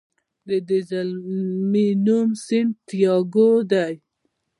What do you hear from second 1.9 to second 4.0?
نوم سانتیاګو دی.